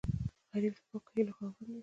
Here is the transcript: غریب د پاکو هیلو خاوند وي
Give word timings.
غریب 0.51 0.73
د 0.77 0.79
پاکو 0.89 1.09
هیلو 1.15 1.35
خاوند 1.37 1.55
وي 1.67 1.77